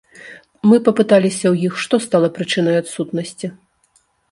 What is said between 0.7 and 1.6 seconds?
папыталіся ў